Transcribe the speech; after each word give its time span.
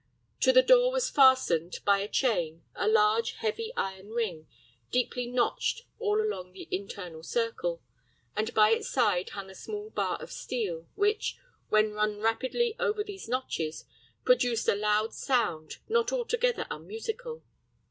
To 0.39 0.51
the 0.51 0.63
door 0.63 0.91
was 0.91 1.11
fastened, 1.11 1.77
by 1.85 1.99
a 1.99 2.07
chain, 2.07 2.63
a 2.73 2.87
large, 2.87 3.33
heavy 3.33 3.71
iron 3.77 4.09
ring, 4.09 4.47
deeply 4.89 5.27
notched 5.27 5.83
all 5.99 6.19
along 6.19 6.53
the 6.53 6.67
internal 6.71 7.21
circle, 7.21 7.83
and 8.35 8.51
by 8.55 8.71
its 8.71 8.89
side 8.89 9.29
hung 9.29 9.51
a 9.51 9.53
small 9.53 9.91
bar 9.91 10.19
of 10.19 10.31
steel, 10.31 10.87
which, 10.95 11.37
when 11.69 11.93
run 11.93 12.19
rapidly 12.19 12.75
over 12.79 13.03
these 13.03 13.27
notches, 13.29 13.85
produced 14.25 14.67
a 14.67 14.73
loud 14.75 15.13
sound, 15.13 15.77
not 15.87 16.11
altogether 16.11 16.65
unmusical. 16.71 17.43